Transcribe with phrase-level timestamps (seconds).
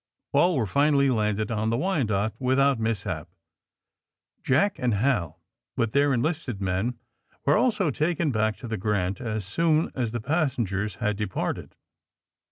[0.33, 3.29] All were finally landed on the ^'Wyanoke''' without mishap.
[4.43, 5.39] Jack and Hal,
[5.77, 6.97] with their enlisted men,
[7.45, 11.17] were also taken back to the *^ Grant '^ as soon as the passengers had
[11.17, 11.75] departed.